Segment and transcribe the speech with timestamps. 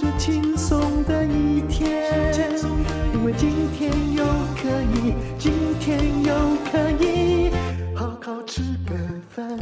[0.00, 2.10] 是轻松的一天，
[3.12, 4.24] 因为今天又
[4.56, 7.50] 可以，今天又可以
[7.94, 8.96] 好好吃个
[9.28, 9.58] 饭。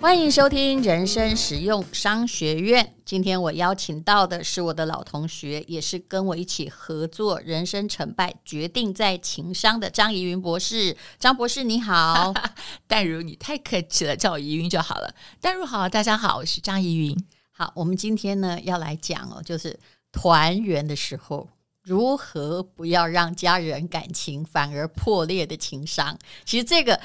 [0.00, 2.92] 欢迎收听人生实用商学院。
[3.04, 10.96] 今天我邀请到的是我的老同学，也是跟我一起合作《人生成败决定在情商》的张怡云博士。
[11.20, 12.34] 张博士你好，
[12.88, 15.14] 淡如你太客气了，叫我怡云就好了。
[15.40, 17.16] 淡如好，大家好，我是张怡云。
[17.52, 19.78] 好，我们今天呢要来讲哦，就是
[20.10, 21.48] 团圆的时候
[21.84, 26.18] 如何不要让家人感情反而破裂的情商。
[26.44, 27.00] 其实这个。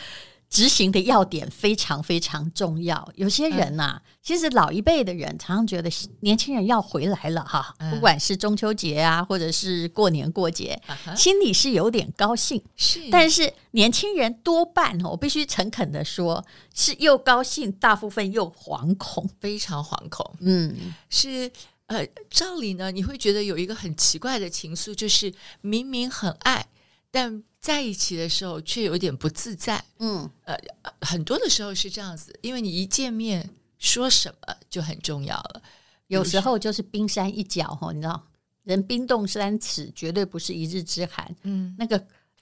[0.50, 3.12] 执行的要点非常非常重要。
[3.16, 5.90] 有些人呐、啊，嗯、其实老一辈的人常常觉得
[6.22, 12.64] 年轻人要回来了哈，嗯、不管是中秋节啊，或者是过年过节，啊、心里是有点高兴。
[12.78, 20.34] 是，但是年轻人多半，我必须诚恳的说，是又高兴，大部分又惶恐，非常惶恐。
[20.40, 21.52] 嗯，是
[21.88, 26.68] 呃，照理呢，你会觉得有一个很奇怪的情愫，就是明明很爱，
[27.12, 27.44] 但。
[27.68, 30.58] 在一起的时候却有点不自在，嗯，呃，
[31.02, 35.62] 很多的时候是这样子，因为你一见面说什么就很重要了。
[36.08, 38.26] 有时候就是冰山一角哈，你知道，
[38.64, 41.36] 人冰冻三尺，绝对不是一日之寒。
[41.42, 42.02] 嗯，那个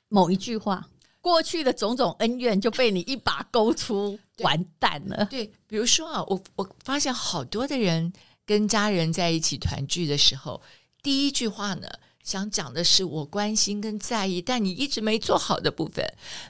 [0.09, 0.87] 某一句话，
[1.19, 5.25] 过去的种种恩怨就被你一把勾出，完蛋了。
[5.25, 8.13] 对，比如说啊，我我发现好多的人
[8.45, 10.61] 跟家人在一起团聚的时候，
[11.01, 11.89] 第一句话呢。
[12.25, 16.03] 想讲的是我关心跟在意，但你一直没做好的部分。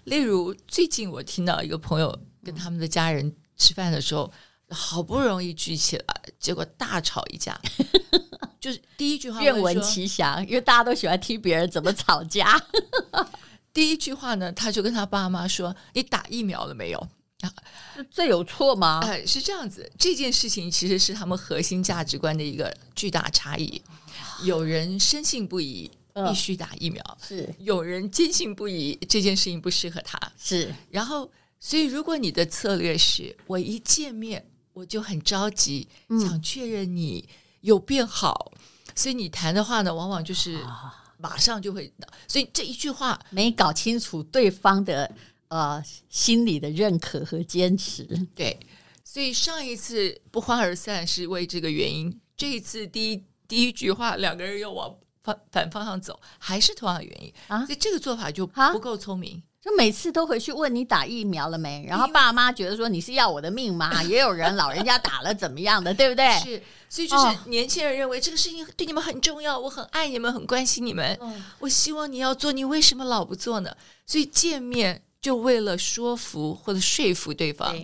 [0.06, 4.31] 例如，最近我听到一个朋友跟他们的家人吃饭的时候，
[4.69, 7.59] 好不容易聚起来，结果大吵一架。
[8.58, 12.59] 就是第一句话，愿闻其详，因为大家都喜欢听别人怎么吵架。
[13.74, 17.07] 第一句话呢，他就跟他爸妈说：“你打疫苗了没有？”
[18.09, 19.02] 这有错吗？
[19.03, 19.92] 哎，是这样子。
[20.00, 23.81] 这件事情其实是他们核心价值观的一个巨大差异。
[24.44, 30.19] 有人深信不疑，必须打疫苗；是有人坚信不疑，这件事情不适合他。
[30.38, 31.29] 是，然后，
[31.59, 37.28] 所以如果你的策略是我一见面我就很着急，嗯、想确认你
[37.62, 38.51] 有变好，
[38.95, 40.59] 所以你谈的话呢，往往就是
[41.18, 41.91] 马上就会。
[42.28, 45.09] 所以这一句话没搞清楚对方的
[45.47, 48.03] 呃心理的认可和坚持。
[48.35, 48.57] 对，
[49.03, 53.24] 所以上一次不欢而散是为这个原因，这一次第一。
[53.47, 57.66] 第一句话，两个人又往反反方向走，还是同样的原因啊？
[57.66, 61.85] 所以这个做法就不够聪明，就每次都回去问你打疫苗了没？
[61.88, 64.01] 然后爸妈觉得说你是要我的命吗？
[64.06, 66.39] 也有人老人家打了怎么样的，对不对？
[66.39, 71.19] 是，所以就是年轻人认为这个事情对你们很重要，我很爱你们，很关心你们，
[71.59, 73.75] 我希望你要做，你为什么老不做呢？
[74.06, 77.75] 所以见面就为了说服或者说服对方。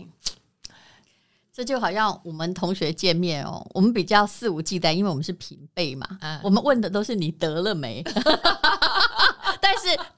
[1.62, 8.04] 这就好像我们同学见面哦，我们比较肆无忌惮，因为我们是平辈嘛，嗯、我们问的都是你得了没。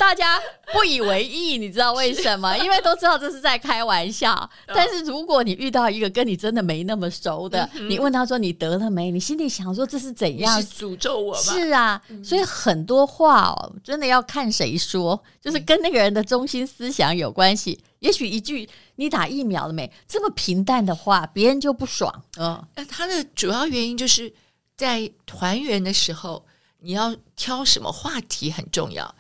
[0.04, 0.38] 大家
[0.74, 2.56] 不以为意，你知道为什么？
[2.58, 4.48] 因为都知道这是在开玩笑。
[4.68, 9.10] 但是如果你遇到一个跟你真的没那么熟的，嗯、你问他说你得了没？
[9.10, 10.62] 你心里想说这是怎样？
[10.62, 11.40] 是诅咒我吗？
[11.40, 17.80] 是啊，所以很多话哦，真的要看谁说，就是跟那个人的中心思想有关系。
[18.00, 22.14] 也许一句“你打疫苗了没”这么平淡的话，别人就不爽。
[22.38, 24.34] 嗯，那他的主要原因就是
[24.76, 26.46] 在团圆的时候，
[26.82, 29.16] 你要挑什么话题很重要。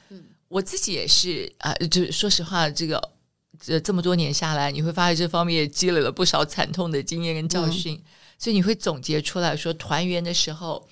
[0.53, 3.12] 嗯，我自己也是啊，呃，就说实话，这个
[3.59, 8.03] 这这么多年下来，你会发现这方面也积累了不少惨痛的经验跟教训，嗯，
[8.38, 10.88] 所以你会总结出来说，团圆的时候。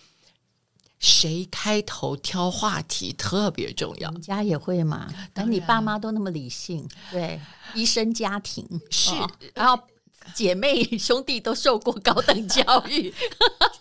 [1.04, 4.12] 谁开头挑话题特别重要？
[4.12, 5.12] 你家也会嘛？
[5.34, 7.42] 等你爸妈都那么理性，对，
[7.74, 9.84] 医生家庭是，哦、然后
[10.34, 13.14] 姐妹兄弟都受过高等教育，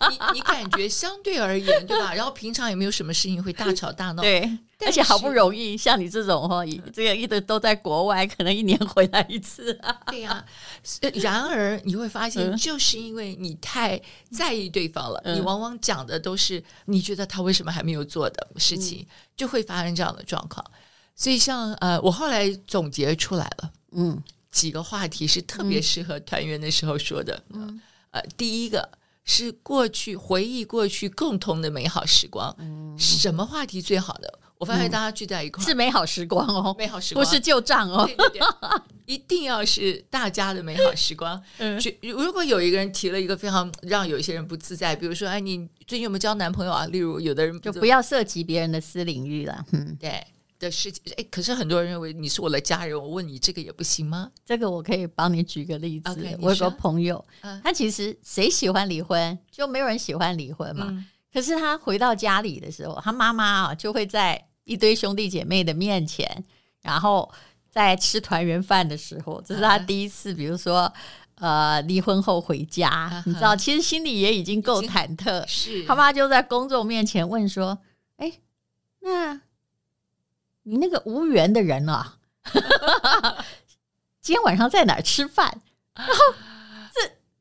[0.09, 2.13] 你你感觉相对而言对吧？
[2.13, 4.57] 然后平常也没有什么事情会大吵大闹，对。
[4.83, 9.95] 而且好不容易像你这种哈，这个一直都在国外，可能一年回来一次啊。
[10.07, 10.43] 对呀，
[11.21, 14.01] 然而你会发现，就是因为你太
[14.31, 19.05] 在意对方了，你往往讲的都是你觉得他为什么还没有做的事情，
[19.37, 20.65] 就会发生这样的状况。
[21.15, 24.19] 所以像呃，我后来总结出来了，嗯，
[24.51, 27.41] 几个话题是特别适合团圆的时候说的。
[27.53, 27.81] 嗯，
[28.11, 28.89] 呃，第一个
[29.25, 32.53] 是过去回忆过去共同的美好时光。
[32.59, 34.39] 嗯，什么话题最好的？
[34.57, 38.05] 我发现大家聚在一块、嗯、是美好时光哦，美好时光不是旧账哦。
[38.05, 38.41] 对对对，
[39.07, 41.41] 一定要是大家的美好时光。
[41.57, 46.85] 嗯，如果有一个人提了一个非常让有一些人不自在，比如说，哎，你最近有没有交男朋友啊？
[46.85, 49.65] 例如，有的人不就不要涉及别人的私领域了。
[49.71, 50.23] 嗯，对
[50.61, 51.01] 的事情。
[51.17, 54.31] 哎，可是很多人认为你是我的家人，我问你这个也不行吗？
[54.45, 56.09] 这个我可以帮你举个例子。
[56.11, 59.37] Okay, 我有个朋友，嗯、他其实谁喜欢离婚？
[59.51, 60.85] 就没有人喜欢离婚嘛。
[60.89, 64.47] 嗯、可是他回到家里的时候，他妈妈啊就会在。
[64.63, 66.45] 一堆兄弟姐妹的面前，
[66.81, 67.29] 然后
[67.69, 70.31] 在吃团圆饭的时候，这是他第一次。
[70.33, 70.89] 比如说，
[71.35, 75.45] 呃，离婚后回家，你知道，其实心里也已经够忐忑。
[75.47, 77.79] 是他妈就在公众面前问说
[78.17, 78.31] ：“哎，
[78.99, 79.41] 那
[80.71, 82.17] 你那个无缘的人啊，
[84.21, 85.61] 今天晚上在哪儿吃饭？”
[85.93, 86.13] 然后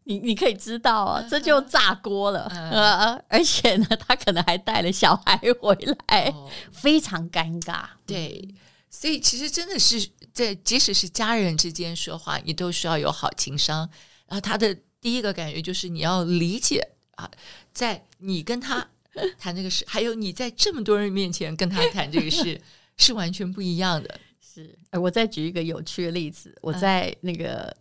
[0.02, 5.76] 你你可以知道啊，这就炸锅了， 呃，而且呢，他可能还带了小孩回
[6.08, 7.84] 来，哦、非常尴尬。
[8.04, 8.52] 对，
[8.90, 13.88] 所以其实真的是在，即使是家人之间说话，你都需要有好情商。
[14.26, 16.84] 然后他的第一个感觉就是你要理解
[17.14, 17.30] 啊，
[17.72, 18.84] 在你跟他
[19.38, 22.60] 谈这个事，还有你在这么多人面前跟他谈这个事，
[23.00, 24.20] 是完全不一样的。
[24.40, 27.76] 是，我再举一个有趣的例子，我在那个。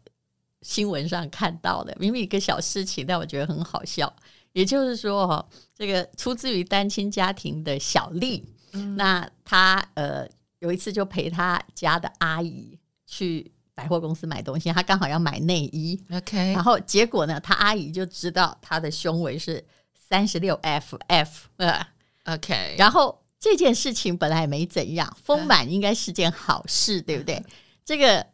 [0.62, 4.14] 新闻上看到的，明明一个小事情，但我觉得很好笑。
[4.52, 8.44] 也就是说，哈，这个出自于单亲家庭的小丽，
[8.74, 10.28] 嗯、那她呃
[10.60, 12.78] 有一次就陪她家的阿姨
[13.08, 19.64] 去百货公司买东西，她刚好要买内衣，OK，然后结果呢，她阿姨就知道她的胸围是
[19.94, 21.88] 三十六 FF，呃
[22.26, 27.44] ，OK，然后这件事情本来也没怎样，丰满应该是件好事，嗯、对不对？
[27.86, 28.26] 这个。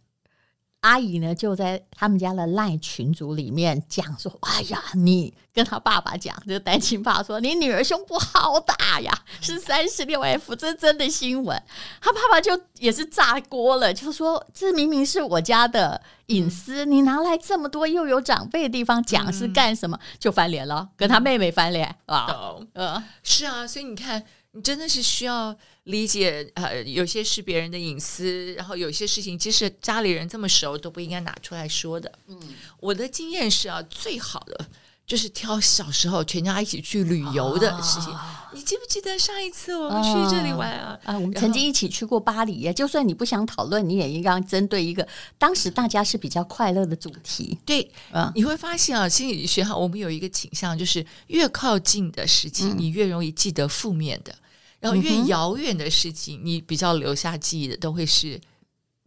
[0.82, 9.12] 阿姨呢，就在他们家的赖群组里面讲说：“哎呀，你跟他爸爸讲，这个单亲爸说你女儿胸部好大呀，
[9.42, 11.60] 是三十六 F，这是真的新闻。”
[12.00, 22.58] 他爸爸就也是炸锅了，就说：“这明明是我家的隐私，你拿来这么多又有长辈的地方讲是干什么？”就翻脸了，跟他妹妹翻脸啊。
[22.74, 24.24] 呃，是啊，所以你看。
[24.56, 25.54] 你真的是需要
[25.84, 32.10] 理解，呃，有些是别人的隐私，然后有些事情，即使家里人这么熟，都不应该拿出来说的。
[32.28, 32.40] 嗯，
[32.80, 34.66] 我的经验是啊，最好的
[35.06, 38.14] 就是挑小时候全家一起去旅游的事情。
[38.14, 40.98] 啊、你记不记得上一次我们去这里玩啊？
[41.04, 42.72] 啊，我们曾经一起去过巴黎呀。
[42.72, 45.06] 就算你不想讨论，你也应该针对一个
[45.38, 47.58] 当时大家是比较快乐的主题。
[47.66, 54.34] 对，嗯，你会发现啊，心理学上我们有一个倾向，就是越靠近的事情，嗯、你越容易记得负面的。
[54.80, 58.40] 然后越遥远的事情，你比较留下记忆的都会是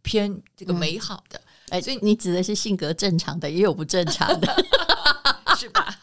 [0.02, 1.40] 偏这个美好的。
[1.68, 4.64] 哎，所以你指的是性格正常的，也有不正常的，
[5.58, 5.98] 是吧？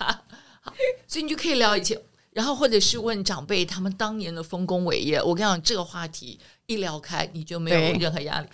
[0.61, 0.73] 好，
[1.07, 1.99] 所以你就可以聊以前，
[2.31, 5.21] 然后或者是问长辈他们当年的丰功伟业。
[5.21, 8.47] 我跟你讲，这个话题一聊开，你就没有任何压力，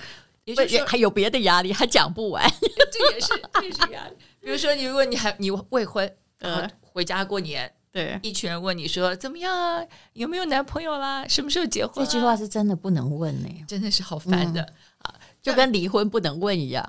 [0.45, 2.49] 也就是说还有别的压力，还讲不完。
[2.91, 4.15] 这也是这也是压力。
[4.39, 6.09] 比如说，你如果你还你未婚，
[6.39, 7.71] 呃，回家过年。
[7.91, 9.83] 对，一群人问你说怎么样啊？
[10.13, 11.27] 有没有男朋友啦？
[11.27, 12.05] 什么时候结婚？
[12.05, 14.61] 这句话是真的不能问呢，真的是好烦的
[14.99, 16.85] 啊，就跟离婚不能问一样。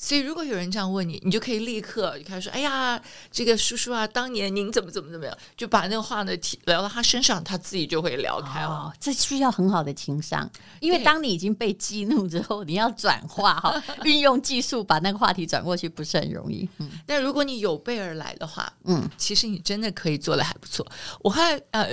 [0.00, 3.02] 所以，如果有人这样问你，你就可以立刻就开始说：“哎呀，
[3.32, 8.68] 这个叔叔啊，当年您怎么怎么怎么样？”就把那个话呢提聊到他身上，他自己就会聊开了。
[8.68, 16.68] 哦，这需要很好的情商，因为当你已经被激怒之后，你要转化哈， 运用技术把那个话题转过去，不是很容易。
[16.78, 20.86] 嗯，但如果你有备而来的话，嗯，其实你真的可以做的还不错。
[21.22, 21.88] 我后来呃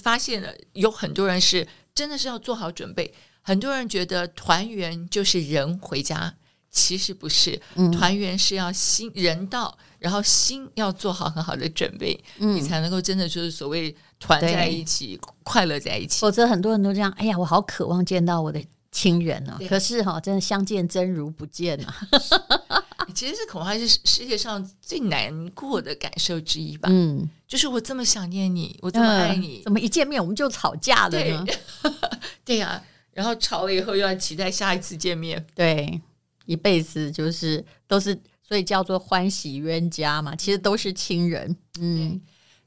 [0.00, 3.12] 发现了，有很多人是真的是要做好准备。
[3.42, 6.32] 很多人觉得团圆就是人回家。
[6.70, 7.60] 其实不是，
[7.92, 16.20] 团圆是要心人到，然后心要做好很好的准备，嗯、你才能够真的就是所谓团在一起，快乐在一起。
[16.20, 21.94] 否则很多人都这样，哎呀，我好渴望见到我的亲人呢、可是哈、哦，真的相见真如不见啊！
[23.14, 26.88] 其实这恐怕是世界上最难过的感受之一吧。
[26.92, 31.46] 嗯，就是我这么想念你，我这么爱你，嗯、怎么一见面我们就吵架了呢？
[32.44, 35.44] 对呀、啊，然后吵了以后又要期待下一次见面。
[35.54, 36.00] 对。
[36.48, 41.54] 一辈子就是都是，所以叫做欢喜冤家嘛，其实都是亲人。
[41.78, 42.18] 嗯，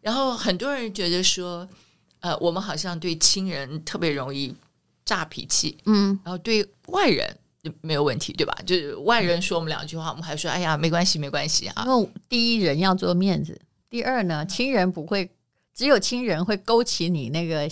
[0.02, 1.68] 然后很多人觉得说，
[2.20, 4.56] 呃，我们好像对亲人特别容易
[5.04, 8.56] 炸脾气，嗯，然后对外人就没有问题，对吧？
[8.68, 11.84] 就是外人说我们两句话，我们还说，哎呀，没关系，没关系啊。
[11.84, 13.60] 因为第一人要做面子，
[13.90, 15.28] 第二呢，亲人不会，
[15.74, 17.68] 只有亲人会勾起你那个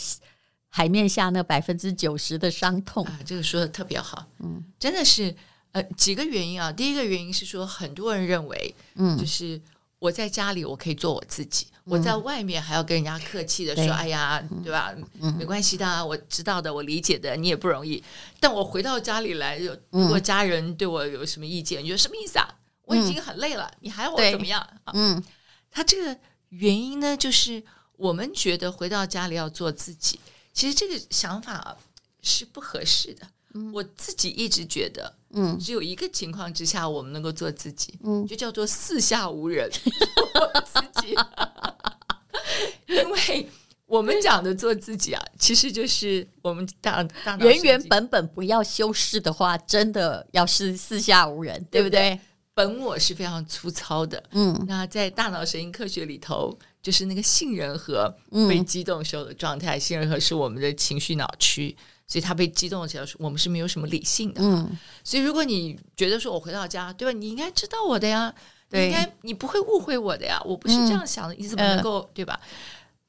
[0.70, 3.06] 海面下那百分之九十的伤痛。
[3.06, 5.36] 啊，这个说的特别好，嗯，真的是。
[5.72, 6.72] 呃，几个原因啊。
[6.72, 9.60] 第一个原因是说，很多人认为，嗯，就是
[10.00, 14.94] 我在家里我可以做我自己，嗯、我在外面还要跟人家客气的说，哎呀，对吧？
[15.20, 18.04] 嗯、没关系的，我知道的，我理解的，你也不容易。
[18.40, 19.60] 但我回到家里来，
[19.92, 22.48] 如果家人对我有什么意见，嗯、你说什么意思啊？
[22.86, 24.68] 我已经很累了，嗯、你还要我怎么样？
[24.94, 25.24] 嗯，
[25.70, 26.18] 他这个
[26.50, 27.64] 原因呢，就是
[27.98, 30.20] 我们觉得回到家里要做自己，
[30.52, 31.78] 其实这个想法
[32.24, 33.28] 是不合适的。
[33.54, 41.16] 嗯、我自己一直觉得，嗯，只有一个情况之下我们能够做自己，嗯，就叫做四下无人 做自己。
[42.88, 43.50] 因为
[43.86, 52.00] 我们讲的做自己啊，其实就是我们大大原原本本不要修饰的话，真的要是四下无人，对不对？
[52.00, 52.20] 对不对？
[52.54, 58.14] 本我是非常粗糙的，嗯，那在大脑神经科学里头，就是那个杏仁核
[58.50, 61.76] 被激动时候的状态，嗯、杏仁核是我们的情绪脑区。
[62.10, 64.42] 所以他被激动起来说，我们是没有什么理性的。
[64.44, 67.16] 嗯，所以如果你觉得说我回到家，对吧？
[67.16, 68.34] 你应该知道我的呀，
[68.68, 70.42] 对，应该你不会误会我的呀。
[70.44, 72.40] 我不是这样想的，你怎么能够对吧？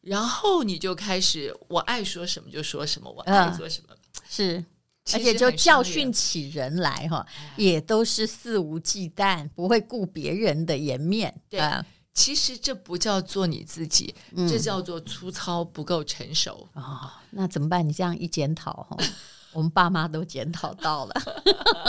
[0.02, 3.94] 然后你就开始，我爱说什么就说什么，我爱做什么
[4.28, 4.62] 是，
[5.14, 7.26] 而且就教训起人来哈，
[7.56, 11.82] 也都是肆无忌惮，不会顾别人的颜面，对啊。
[12.20, 17.10] 其实这不叫做你自己，嗯、这叫做粗糙不够成熟啊、哦！
[17.30, 17.88] 那怎么办？
[17.88, 18.86] 你这样一检讨，
[19.54, 21.14] 我们爸妈都检讨到了。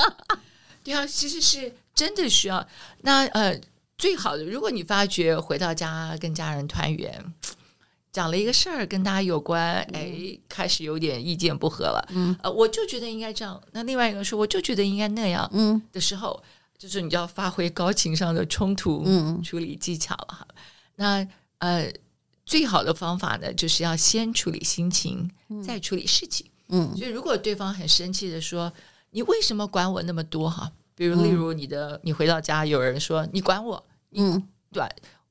[0.86, 2.66] 对啊，其实是真的需要。
[3.02, 3.60] 那呃，
[3.98, 7.34] 最好的，如果你发觉回到家跟家人团圆，
[8.14, 12.08] 讲了一个事儿跟大家有关，嗯、哎，开始有点意见不合了。
[12.14, 13.62] 嗯，呃，我就觉得应该这样。
[13.74, 15.50] 那另外一个说，我就觉得应该那样。
[15.52, 16.42] 嗯，的时候。
[16.82, 19.06] 就是你要发挥高情商的冲突
[19.44, 20.48] 处理技巧了哈。
[20.50, 20.56] 嗯、
[20.96, 21.28] 那
[21.60, 21.94] 呃，
[22.44, 26.44] 最好的方法呢，就是要先处理心情，嗯、再处理事情。
[26.70, 28.74] 嗯，所以如果对方很生气的说
[29.12, 34.84] ：“你为什么管我那么多？”哈，比如例如你的，嗯、你回到家有人说：“你管我，嗯，对，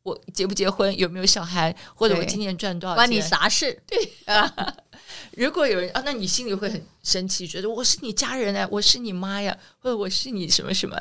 [0.05, 4.55] 我结不结婚，有没有小孩，或者我今年赚多少钱，关你啥事？”对啊。
[5.37, 10.97] 如果有人啊，那你心里会很生气，觉得我是你家人哎，我是你妈呀，或者我是你什么什么。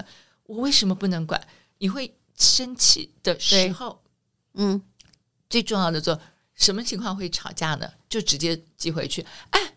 [0.49, 1.39] 我为什么不能管？
[1.77, 4.01] 你会生气的时候，
[4.55, 4.81] 嗯，
[5.47, 6.19] 最重要的做
[6.55, 7.87] 什么情况会吵架呢？
[8.09, 9.23] 就直接寄回去。
[9.51, 9.75] 哎，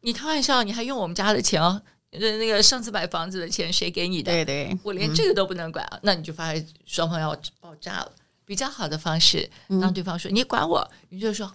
[0.00, 1.80] 你开玩笑，你还用我们家的钱哦？
[2.10, 4.32] 那那个上次买房子的钱谁给你的？
[4.32, 5.96] 对对，我连这个都不能管啊！
[5.98, 8.12] 嗯、那你就发现双方要爆炸了。
[8.44, 9.48] 比较好的方式，
[9.80, 11.48] 当对方说、嗯、你管我，你就说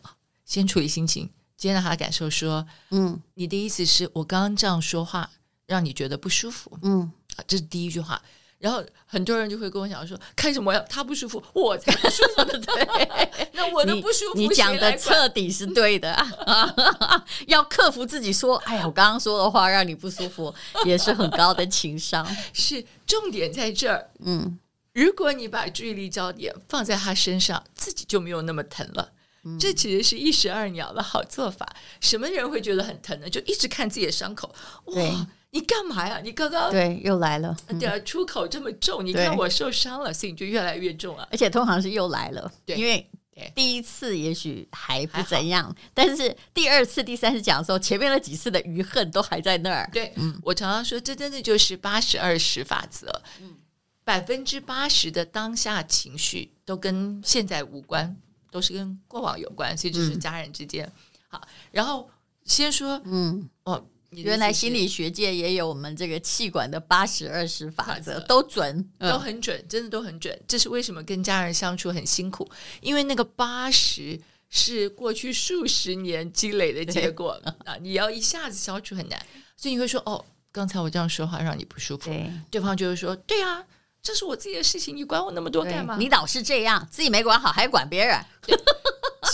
[0.46, 5.30] 先处理心情，接纳他的感受，说嗯，你的意思是我刚刚这样说话
[5.66, 6.80] 让你觉得不舒服？
[6.84, 8.22] 嗯，啊，这是第一句话。
[8.58, 10.84] 然后很多人就会跟我讲说：“看什么呀？
[10.90, 12.58] 他不舒服，我才不舒服的。
[12.66, 17.26] ”对，那我的不舒服，你讲的彻底是对的啊！
[17.48, 20.54] 要克服自己说：“哎呀，我刚刚说的话让你不舒服，
[20.86, 24.10] 也是很高的情商。”是重点在这儿。
[24.24, 24.58] 嗯，
[24.94, 29.12] 如果你把注意力焦点放在他身上，自己就没有那么疼了。
[29.44, 31.68] 嗯、这其实是一石二鸟的好做法。
[32.02, 33.30] 什么人会觉得很疼呢？
[33.30, 34.56] 就一直看自己的伤口。
[34.86, 35.28] 哇！
[35.56, 36.20] 你干嘛呀？
[36.22, 41.26] 你刚刚对又来了，对啊，出口这么重，你看我受伤了，所以你就越来越重了。
[41.32, 43.10] 而且通常是又来了，对，因为
[43.56, 49.90] 第一次也许还不怎样，但是第二次、第三次讲的时候，前面那几次的余恨都还在那儿。
[49.94, 53.22] 对，嗯，我常常说，这真的就是八十二十法则。
[53.40, 53.56] 嗯，
[54.04, 58.14] 百分之八十的当下情绪都跟现在无关，
[58.52, 60.92] 都是跟过往有关，所以就是家人之间。
[61.30, 62.10] 好，然后
[62.44, 63.82] 先说，嗯，哦。
[64.24, 70.40] 原来心理学界也有我们这个气管的八十二十法则，都准，都很准，真的都很准。
[70.48, 72.50] 这是为什么跟家人相处很辛苦？
[72.82, 74.20] 因为那个八十
[74.50, 77.76] 是过去数十年积累的结果啊！
[77.82, 79.20] 你要一下子消除很难，
[79.58, 82.12] 所以你会说：“哦，刚才我这样说话让你不舒服。”
[82.50, 83.64] 对方就会说：“对啊，
[84.02, 85.98] 这是我自己的事情，你管我那么多干嘛？
[85.98, 88.20] 你老是这样，自己没管好还管别人。”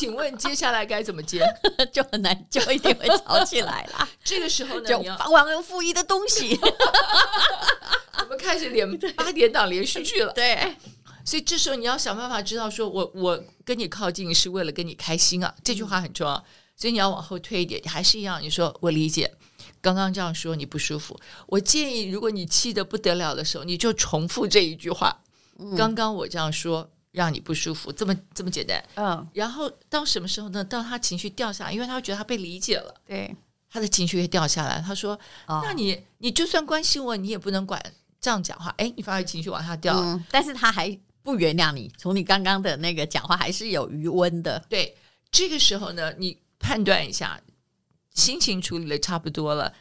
[0.02, 1.46] 请问接下来该怎么接？
[1.94, 4.10] 就很难，就一定会吵起来了。
[4.26, 4.98] 这个时候呢，就
[5.30, 6.60] 忘恩负义的东西，
[8.20, 10.34] 我们开始连八点档连续剧了。
[10.34, 10.76] 对，
[11.24, 16.44] 所以这时候你要想办法知道，说我我跟你靠近是为了跟你开心啊，这句话很重要。
[16.76, 18.42] 所以你要往后退一点，还是一样。
[18.42, 19.32] 你说我理解，
[19.82, 21.16] 刚刚这样说你不舒服。
[21.46, 25.22] 我建议，如果你气得不得了的时候，你就重复这一句话。
[25.78, 26.90] 刚刚我这样说。
[27.12, 28.82] 让你不舒服，这么这么简单。
[28.96, 30.64] 嗯，然后到什么时候呢？
[30.64, 32.94] 到他情绪掉下来，因为他会觉得他被理解了。
[33.06, 33.36] 对，
[33.70, 34.82] 他的情绪会掉下来。
[34.82, 37.82] 他说：“哦、那你你就算关心我，你也不能管
[38.22, 41.92] 这样讲话。”哎，你发现情绪往下掉但是他还不原谅你。
[41.98, 44.64] 从你刚刚的那个讲话，还是有余温的。
[44.70, 44.96] 对，
[45.30, 47.42] 这个时候呢，你判断一下，
[48.14, 49.74] 心情处理的差不多了，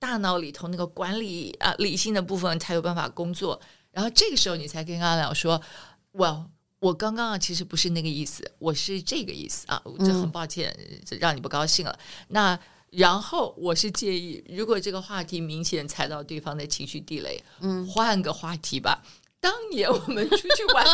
[0.00, 3.60] 大脑里头那个管理啊理性的部分才有办法工作。
[3.92, 5.62] 然后这个时候，你才跟阿良说
[6.10, 6.50] ：“我。”
[6.84, 10.76] 我刚刚啊，其实不是那个意思，我是这个意思啊，这很抱歉，
[11.06, 11.98] 这让你不高兴了。
[12.28, 12.58] 那
[12.90, 19.02] 然后我是建议，如果这个话题明显踩到对方的情绪地雷，嗯，换个话题吧。
[19.40, 20.86] 当年我们出去玩，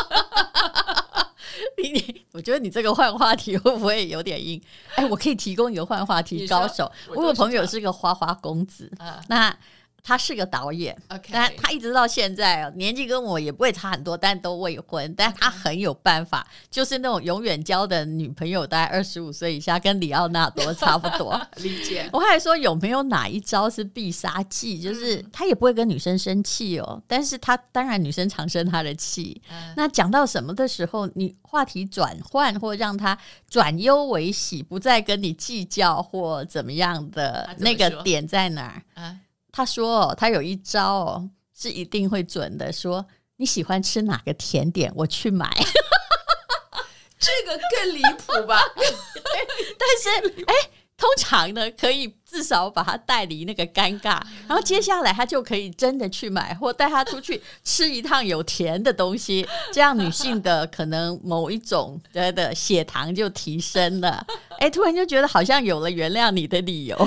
[1.83, 4.61] 你，我觉得你这个换话题会不会有点硬？
[4.95, 9.53] 哎，我可以提供一个换话题高手，我有朋友是个花花公子，啊、那。
[10.03, 10.97] 他是个导演.
[11.31, 15.13] 但他一直到现在年纪跟我也不会差很多，但都未婚。
[15.15, 21.39] 但他很有办法.就是那种永远交的女朋友，大概二十五岁以下，跟李奥纳多差不多。
[21.57, 22.09] 理解。
[22.11, 24.79] 我还说有没有哪一招是必杀技？
[24.79, 29.41] 就是他也不会跟女生生气哦，但是他当然女生常生他的气。
[29.49, 33.17] 嗯、那讲到什么的时候，你话题转换或让他
[33.49, 38.63] 转忧为喜，不再跟你计较或怎么样的那个点在哪
[38.95, 39.03] 儿？
[39.03, 39.17] 啊
[39.51, 42.71] 他说：“哦他有一招哦，是一定会准的。
[42.71, 43.05] 说
[43.37, 45.49] 你喜欢吃哪个甜点，我去买。
[47.19, 48.59] 这个更离谱吧？
[48.75, 50.53] 但是，哎，
[50.97, 64.25] 通常呢，可以至少把他带离那个尴尬，然后接下来他就可以真的去买，或带他出去吃一趟有甜的东西，这样女性的可能某一种的的血糖就提升了。
[64.59, 66.97] 哎，突然就觉得好像有了原谅你的理由。”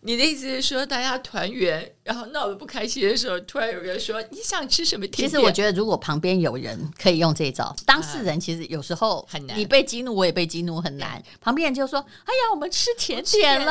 [0.00, 5.06] 你的意思是说，大家团圆，然后闹得不开心的时候，突然有人说你想吃什么？
[5.08, 9.56] 其实我觉得，如果旁边有人可以用这招，当事人其实有时候很难。
[9.56, 11.22] 你被激怒，我也被激怒，很难。
[11.40, 13.64] 旁边人就说：“哎呀，我们吃甜点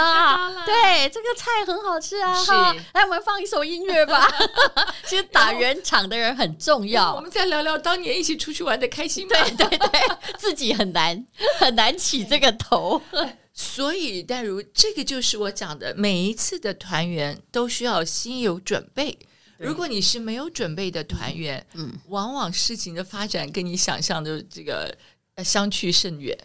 [0.53, 2.33] 了，对，这个菜很好吃啊！
[2.33, 4.27] 好，来，我们放一首音乐吧。
[5.05, 7.13] ”其实打圆场的人很重要。
[7.15, 9.36] 我们再聊聊当年一起出去玩的开心吧。
[9.43, 10.00] 对对对，
[10.38, 11.25] 自己很难
[11.60, 13.01] 很难起这个头。
[13.53, 19.17] 所以，戴如这个就是我讲的，每一次的团圆都需要心有准备。
[19.57, 24.93] 如果你是没有准备的团圆，嗯，往往事情的发展跟你想象的这个
[25.43, 26.38] 相去甚远。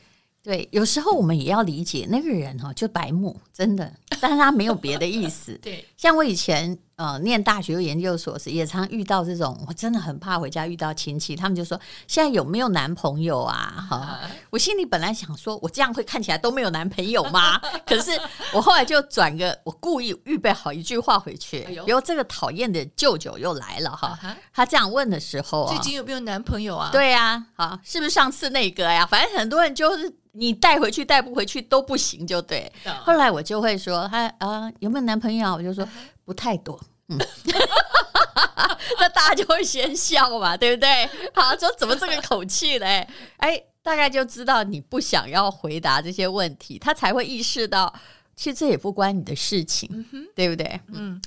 [0.48, 5.52] 对，有时候我们也要理解那个人哈，就白目，真的，但是他没有别的意思。
[5.60, 13.84] 对，像我以前呃念大学研究所时，也常遇到这种，我真的很怕回家遇到亲戚，他们就说现在有没有男朋友啊？
[13.90, 17.60] 哈、啊，我心里本来想说，我这样会看起来都没有男朋友吗？
[17.84, 18.12] 可是
[18.52, 26.90] 我后来就转个，我故意预备好一句话回去，比如这个讨厌的舅舅又来了哈，啊、他这样问的时候，最近有没有男朋友啊？
[26.92, 29.04] 对呀、啊，好，是不是上次那个呀？
[29.04, 30.14] 反正很多人就是。
[30.32, 32.70] 你带回去带不回去都不行，就对。
[33.02, 35.54] 后来我就会说他啊，有没有男朋友？
[35.54, 35.87] 我就说
[36.28, 36.78] 不太多。
[37.08, 37.16] 嗯，
[39.00, 41.08] 那大家就会先笑嘛，对不对？
[41.32, 43.08] 好，说怎么这个口气嘞？
[43.38, 47.90] 哎，大概就知道你不想要回答这些问题，他才会意识到，
[48.36, 50.78] 其实这也不关你的事情，嗯、对不对？
[50.92, 51.18] 嗯，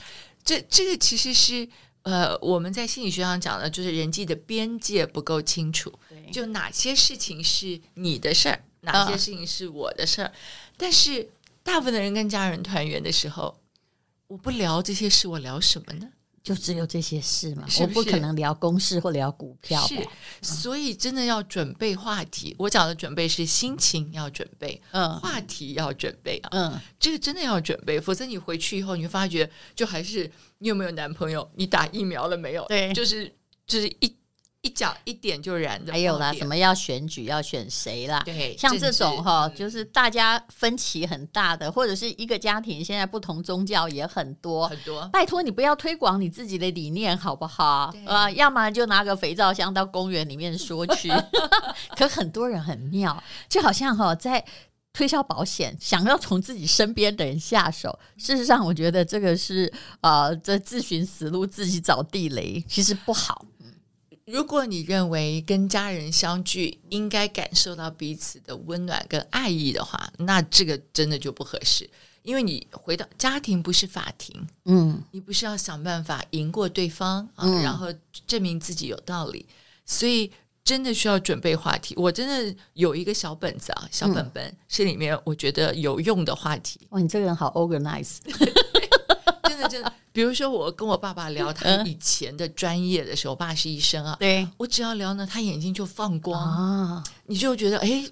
[0.45, 1.67] 这这个其实是
[2.03, 5.91] 呃，我们在心理学上讲的，就是人际的边界不够清楚，
[6.31, 8.61] 就哪些事情是你的事儿。
[8.81, 10.27] 哪些事情是我的事儿？
[10.27, 10.33] 嗯、
[10.77, 11.27] 但是
[11.63, 13.55] 大部分的人跟家人团圆的时候，
[14.31, 16.07] 我不聊这些事，我聊什么呢？
[16.41, 17.99] 就只有这些事嘛，是不是？
[17.99, 19.85] 我不可能聊公事或聊股票。
[19.85, 20.07] 是，
[20.41, 22.55] 所以真的要准备话题。
[22.57, 31.51] 我讲的准备是心情要准备，嗯，话题要准备啊，嗯，这个真的要准备，否则你回去以后，你会发觉就还是你有没有男朋友？
[31.55, 32.65] 你打疫苗了没有？
[32.67, 33.35] 对，就是
[33.67, 34.15] 就是一。
[34.61, 38.21] 一脚一点就燃的，还有啦，什么要选举要选谁啦？
[38.23, 45.07] 对，像这种哈，治就是大家分歧很大的，或者是一个家庭现在不同宗教也很多很多。
[45.11, 47.89] 拜托你不要推广你自己的理念好不好？
[47.91, 51.11] 对呃，要么就拿个肥皂箱到公园里面说去。
[51.97, 54.43] 可很多人很妙，就好像哈在
[54.93, 57.97] 推销保险，想要从自己身边的人下手。
[58.15, 63.43] 事实上，我觉得这个是呃，这自寻死路，自己找地雷，其实不好。
[64.31, 71.89] 如果你认为跟家人相聚应该感受到彼此的温暖跟爱意的话，那这个真的就不合适。
[72.23, 77.87] 因为你回到家庭不是法庭，嗯，你不是要想办法赢过对方啊，嗯，然后
[78.25, 79.45] 证明自己有道理，
[79.85, 80.31] 所以
[80.63, 81.93] 真的需要准备话题。
[81.97, 86.79] 我真的有一个小本子啊，小本本是里面我觉得有用的话题。
[86.91, 88.19] 哇，你这个人好 organize。
[89.43, 98.05] 真的，真的，比如说我跟我爸爸聊他以前的专业的时候，我爸是医生啊，对，我只要聊呢，他眼睛就放光啊，你就觉得哎，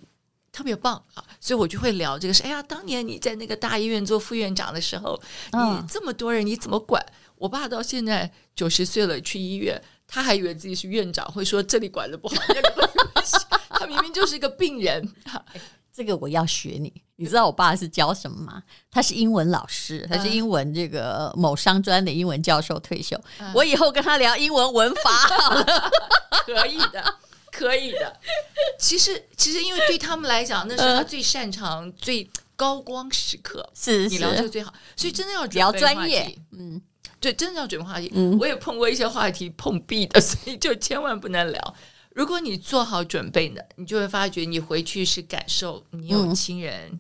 [0.52, 2.44] 特别棒啊，所以我就会聊这个事。
[2.44, 5.20] 哎呀，当年你在那个大医院做副院长的时候，
[5.52, 7.04] 你这么多人你怎么管？
[7.38, 12.90] 我爸到现在九十岁了，去医院他还以为自己是院长，会说这里管的不好，那里不好，
[13.80, 15.08] 他明明就是一个病人。
[15.94, 18.64] 这个我要学你，你知道我爸是教什么吗？
[18.90, 23.20] 他是英文老师，他是英文这个某商专的英文教授退休。
[23.40, 25.92] 嗯、我以后跟他聊英文文法好了，
[26.46, 27.16] 可以的。
[27.52, 28.18] 可以的。
[28.78, 33.68] 其实，其实因为对他们来讲，那是他最擅长、呃、最高光时刻。
[33.74, 34.72] 是，是，你聊这个最好。
[34.96, 36.34] 所以真的要聊专业。
[36.52, 36.80] 嗯，
[37.20, 38.10] 对，真的要准备话题。
[38.14, 41.76] 嗯，我也碰过一些话题碰壁的，所以就千万不能聊。
[42.20, 46.90] 如果你做好准备呢，你就会发觉你回去是感受你有亲人。
[46.92, 47.00] 嗯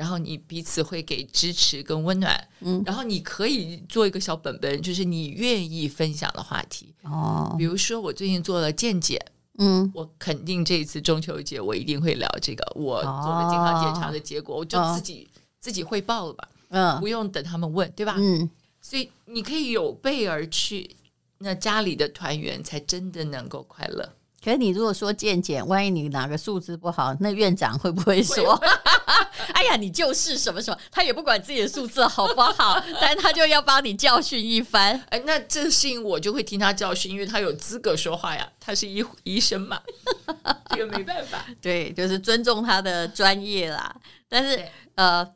[0.00, 7.54] 然后你彼此会给支持跟温暖，嗯，然后你可以做一个小本本，就是你愿意分享的话题哦。
[7.58, 9.20] 比如说我最近做了健检，
[9.58, 18.14] 嗯，我肯定这一次中秋节我一定会聊这个我做了健康检查的结果，哦、我就自己、哦、自己汇报了吧，嗯，不用等他们问，对吧？
[18.16, 18.48] 嗯，
[18.80, 20.96] 所以你可以有备而去，
[21.36, 24.14] 那家里的团圆才真的能够快乐。
[24.42, 28.56] 可是你如果说健检，万一你哪个数字不好，那院长会不会说？
[28.56, 28.66] 会
[29.52, 34.98] 哎呀，你就是什么什么，他也不管自己的数字好不好， 但他就要帮你教训一番。
[35.10, 39.78] 哎，那这个事情我就会听他教训，因为他有资格说话呀，他是医医生嘛，
[40.70, 41.44] 这个没办法。
[41.60, 43.94] 对，就是尊重他的专业啦。
[44.28, 45.26] 但是呃，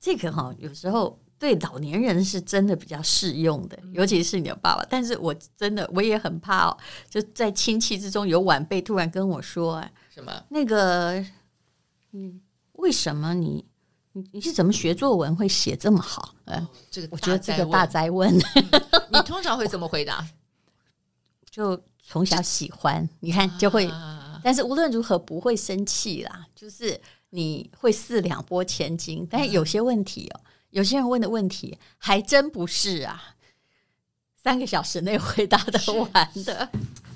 [0.00, 1.18] 这个哈、哦，有时候。
[1.38, 4.84] 对老年人是真的比较适用的，尤其是你的爸爸。
[4.88, 6.76] 但是我真的我也很怕哦，
[7.10, 10.32] 就在亲戚之中有晚辈突然跟我说：“哎，什么？
[10.48, 11.22] 那个，
[12.12, 12.40] 嗯，
[12.72, 13.64] 为什么你
[14.12, 18.34] 你你是怎么学作文会写这么好？”嗯，这个我觉得这个大灾问，
[19.12, 20.26] 你通常会怎么回答？
[21.50, 23.90] 就从小喜欢，你看就会，
[24.42, 26.46] 但是无论如何不会生气啦。
[26.54, 26.98] 就是
[27.30, 30.40] 你会四两拨千斤，但是有些问题哦。
[30.70, 33.36] 有些人问的问题还真不是啊，
[34.42, 36.70] 三个小时内回答得完的。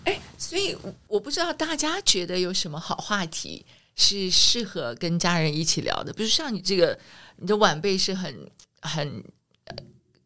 [0.05, 6.13] 哎，所以我不知道大家觉得有什么好话题是适合跟家人一起聊的。
[6.13, 6.99] 比如像你这个，
[7.37, 9.23] 你的晚辈是很很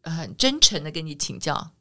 [0.03, 1.71] 很真诚的跟你请教，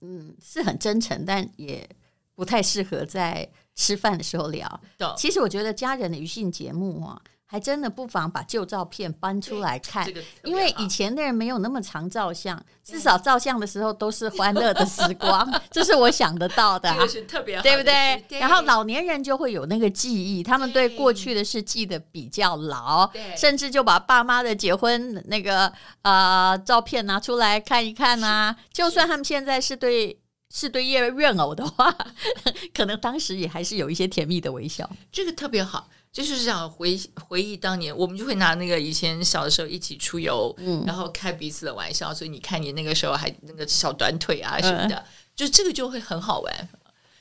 [0.00, 1.88] 嗯，是很真诚，但也
[2.34, 4.80] 不太适合在吃饭的时候聊。
[5.16, 7.22] 其实我觉得家人的余兴节目啊。
[7.52, 18.24] 还真的不妨把旧照片搬出来看，这个、因为以前的人没有那么常照相，至少照相的时候都是欢乐的时光， 这是我想得到的，这是特别好，对不对？
[18.26, 28.56] 对，然后老年人就会有那个记忆，他们对过去的事记得比较牢，甚至就把爸妈的结婚那个呃照片拿出来看一看啊。
[28.72, 30.18] 就算他们现在是对
[30.50, 31.94] 是对怨怨偶的话，
[32.72, 35.90] 可能当时也还是有一些甜蜜的微笑，这个特别好。
[36.12, 42.12] 就是想回回忆当年，我们就会拿那个以前小的时候一起出游，嗯，然后开彼此的玩笑。
[42.12, 46.68] 所以你看，你那个时候还那个小短腿啊什么的，嗯、就这个就会很好玩。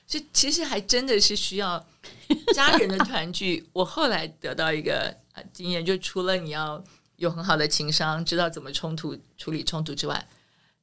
[0.05, 1.81] 所以其实还真的是需要
[2.53, 3.65] 家人的团聚。
[3.71, 5.15] 我后来得到一个
[5.53, 6.83] 经验，就除了你要
[7.15, 10.27] 有很好的情商，知道怎么冲突处理冲突之外，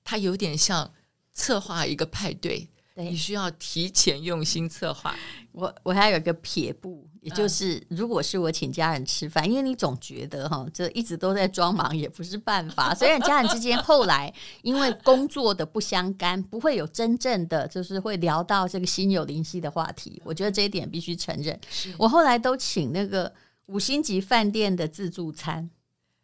[0.02, 0.90] 它有点像
[1.34, 2.70] 策划一个派对。
[2.94, 5.14] 你需要提前用心策划。
[5.58, 12.94] 我我还有一个撇步，也就是如果是我请家人吃饭，因为你总觉得哈，这一直都在装忙也不是办法。
[12.94, 20.22] 虽然家人之间后来因为工作的不相干，不会有真正的就是会聊到这个心有灵犀的话题。
[20.24, 21.58] 我觉得这一点必须承认。
[21.98, 23.32] 我后来都请那个
[23.66, 25.68] 五星级饭店的自助餐，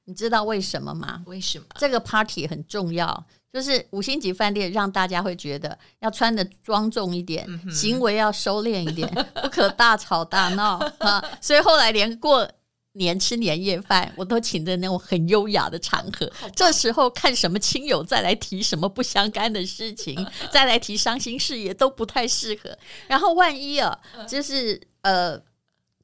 [0.05, 1.25] 你知道为什么吗？
[1.27, 1.66] 为什么？
[1.75, 3.27] 这个 party 很重要。
[3.55, 9.09] 就是五星级饭店让大家会觉得要穿的庄重一点，嗯、行为要收敛一点，
[9.40, 11.25] 不可大吵大闹啊！
[11.40, 12.51] 所以后来连过
[12.95, 16.29] 年吃年夜饭，我都请在那种很优雅的场合。
[16.57, 22.77] 这时候看什么亲友再来提什么不相干的事情， 再来提伤心事也都不太适合。
[23.07, 25.40] 然后万一啊，就是呃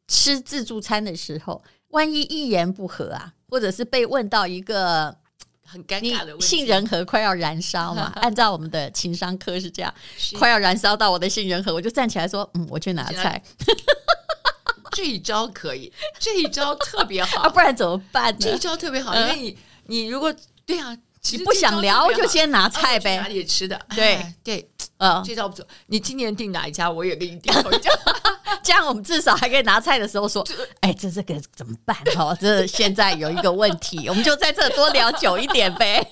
[0.07, 5.19] 吃自助餐的时候，万一一言不合啊，或者是被问到一个。
[5.64, 8.12] 很尴尬的问题，杏仁核快要燃烧嘛？
[8.23, 9.94] 按照我们的情商科是这样，
[10.38, 13.42] 快要燃烧到我的杏仁核，我就站起来说：“嗯，我去拿菜。”
[14.92, 18.38] 这一招可以，这一招特别好， 啊、不然怎么办呢？
[18.40, 20.35] 这一招特别好，因为你你如果
[20.66, 20.96] 对啊，
[21.31, 23.81] 你不想聊就先拿菜呗，哪里吃的？
[23.94, 24.69] 对对，
[25.01, 25.67] 嗯，介绍不出。
[25.87, 27.91] 你今年订哪一家，我也给你订一家。
[28.63, 30.47] 这样我们至少还可以拿菜的时候说
[30.81, 31.97] ：“哎，这这个怎么办？
[32.19, 36.07] 哦，这现在有一个问题， 我们就在这多聊久一点呗。”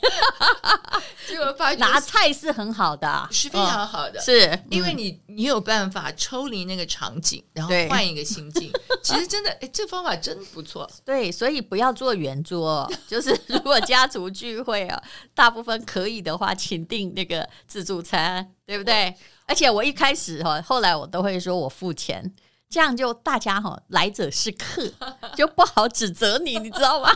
[1.28, 8.72] 结果发现拿菜是很好的，是非常好的，是因为你你有办法抽离那个场景，然后换一个心境。
[9.04, 10.90] 其实真的，哎，这方法真不错。
[11.04, 15.02] 对，所以不要做圆桌，就是如果家族聚会啊，
[15.34, 19.16] 大部分可以的话，请订那个自助餐，对不对？
[19.46, 22.30] 而且我一开始哈，后来我都会说我付钱，
[22.68, 24.92] 这样就大家哈来者是客，
[25.34, 27.10] 就不好指责你，你知道吗？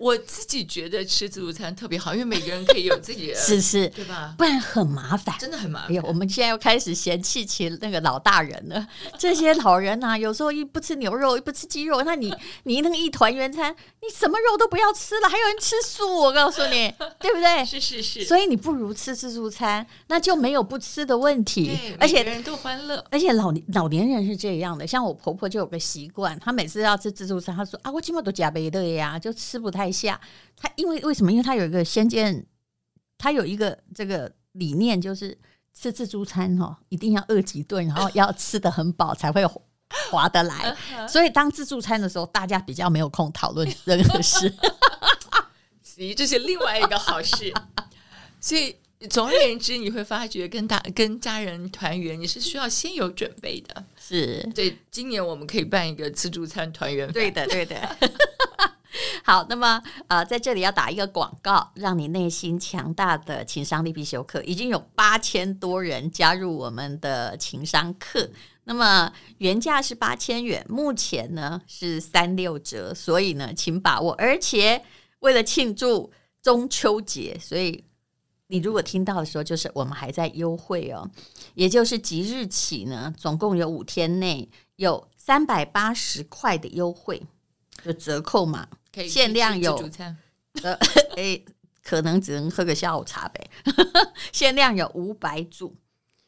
[0.00, 4.34] 我自己觉得吃自助餐特别好，因为每个人可以有自己的， 是是，对吧？
[4.38, 5.96] 不然很麻烦，真的很麻烦。
[6.04, 8.88] 我们现在又开始嫌弃起那个老大人了。
[9.18, 12.34] 这些老人啊，有时候一不吃牛肉，一不吃鸡肉，那你
[12.64, 17.62] 你那个一团圆餐，你什么肉都不要吃了，还有人吃素，我告诉你，对不对？
[17.62, 18.24] 是是是。
[18.24, 21.78] 所以你不如吃自助餐，那就没有不吃的问题。
[21.98, 30.20] 而且人都欢乐，而且老老年人是这样的，像我婆婆就有个习惯，她每次要吃自助餐，她说啊，我今晚都加杯的呀，就吃不太下。
[30.56, 31.32] 他因为为什么？
[31.32, 32.46] 因为他有一个先见，
[33.16, 35.36] 他有一个这个理念，就是
[35.72, 39.42] 吃自助餐哈，一定要饿几顿，然后要吃的很饱才会
[40.10, 40.76] 划得来。
[41.08, 44.54] 所以当自助餐的时候，大家比较没有空讨论任何事，
[45.82, 47.50] 所以这是另外一个好事。
[48.38, 48.76] 所以
[49.08, 53.82] 总而言之，你会发觉跟大跟家人团圆，你是需要先有准备的。
[53.98, 57.10] 是对，今年我们可以办一个自助餐团圆。
[57.10, 57.96] 对的，对的。
[59.24, 68.28] 好，那么呃，在这里要打一个广告，让你内心强大的情商力必修课，已经有八千多人加入我们的情商课。
[68.64, 74.12] 那么原价是八千元，目前呢是三六折，所以呢，请把握。
[74.14, 74.82] 而且
[75.20, 77.84] 为了庆祝中秋节，所以
[78.48, 81.08] 你如果听到的时候，就是我们还在优惠哦，
[81.54, 87.22] 也就是即日起呢，总共有五天内有三百八十块的优惠。
[87.82, 88.68] 就折扣嘛，
[89.08, 89.76] 限量有
[90.62, 90.74] 呃，
[91.16, 91.44] 诶，
[91.82, 93.50] 可能只能喝个下午茶呗。
[94.32, 95.76] 限量有五百组，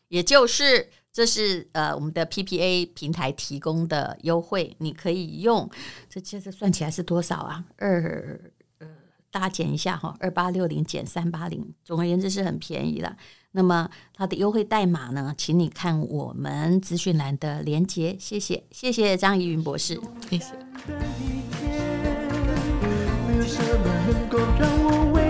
[0.09, 5.69] 也就是这是呃我们的 PPA 平台提供的优惠，你可以用。
[6.09, 7.65] 这其实算起来是多少啊？
[7.77, 8.41] 二
[8.79, 8.87] 呃，
[9.31, 13.17] 大家减一下哈，二八六零减三八零，总而言之是很便宜了。
[13.55, 15.35] 那么它的优惠代码呢？
[15.37, 18.17] 请你看我们资讯栏的连接。
[18.19, 21.42] 谢谢，谢谢张怡云博士，谢谢。
[23.43, 25.22] 为什么能够让我为